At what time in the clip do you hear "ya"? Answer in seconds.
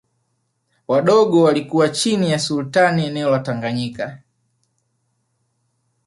2.31-2.39